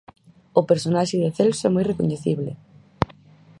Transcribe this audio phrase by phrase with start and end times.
[0.59, 2.51] O personaxe de Celso é moi recoñecible.